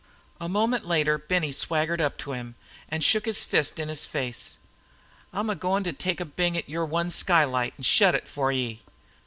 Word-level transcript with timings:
A 0.39 0.49
moment 0.49 0.83
later 0.87 1.19
Benny 1.19 1.51
swaggered 1.51 2.01
up 2.01 2.17
to 2.17 2.31
him 2.31 2.55
and 2.89 3.03
shook 3.03 3.27
a 3.27 3.33
fist 3.33 3.77
in 3.77 3.87
his 3.87 4.03
face. 4.03 4.57
"I'm 5.31 5.47
a 5.47 5.53
goin' 5.53 5.83
t' 5.83 5.91
take 5.91 6.19
a 6.19 6.25
bing 6.25 6.57
at 6.57 6.67
yer 6.67 6.83
one 6.85 7.11
skylight 7.11 7.75
an' 7.77 7.83
shut 7.83 8.15
't 8.15 8.27
for 8.27 8.51
ye." 8.51 8.81